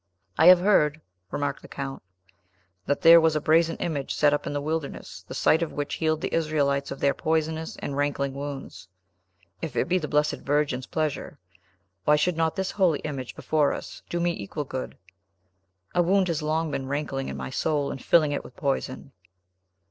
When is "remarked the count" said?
1.29-2.01